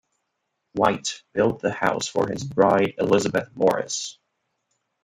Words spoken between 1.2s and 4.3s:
built the house for his bride Elizabeth Morris.